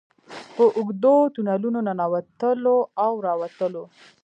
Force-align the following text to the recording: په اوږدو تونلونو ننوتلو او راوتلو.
په 0.55 0.63
اوږدو 0.77 1.15
تونلونو 1.35 1.79
ننوتلو 1.87 2.77
او 3.03 3.11
راوتلو. 3.25 3.83